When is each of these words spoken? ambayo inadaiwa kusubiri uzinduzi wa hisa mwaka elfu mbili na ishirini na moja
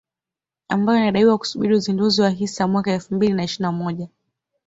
ambayo 0.67 0.99
inadaiwa 0.99 1.37
kusubiri 1.37 1.75
uzinduzi 1.75 2.21
wa 2.21 2.29
hisa 2.29 2.67
mwaka 2.67 2.91
elfu 2.91 3.15
mbili 3.15 3.33
na 3.33 3.43
ishirini 3.43 3.63
na 3.63 3.71
moja 3.71 4.07